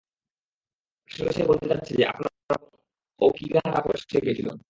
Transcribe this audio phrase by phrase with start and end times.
[1.09, 2.61] আসলে সে বলতে চাচ্ছে যে আপনার বোন
[3.19, 4.47] অওকিগাহারা ফরেস্টে গিয়েছিল।